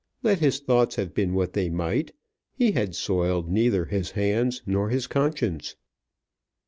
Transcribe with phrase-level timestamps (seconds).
[0.23, 2.11] Let his thoughts have been what they might,
[2.55, 5.75] he had soiled neither his hands nor his conscience.